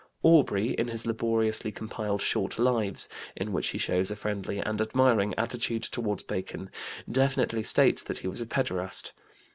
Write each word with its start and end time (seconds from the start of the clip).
Aubrey 0.23 0.71
in 0.73 0.87
his 0.87 1.05
laboriously 1.05 1.71
compiled 1.71 2.23
Short 2.23 2.57
Lives, 2.57 3.07
in 3.35 3.53
which 3.53 3.67
he 3.67 3.77
shows 3.77 4.09
a 4.09 4.15
friendly 4.15 4.57
and 4.57 4.81
admiring 4.81 5.35
attitude 5.37 5.83
toward 5.83 6.25
Bacon, 6.25 6.71
definitely 7.07 7.61
states 7.61 8.01
that 8.01 8.17
he 8.17 8.27
was 8.27 8.41
a 8.41 8.47
pederast. 8.47 9.11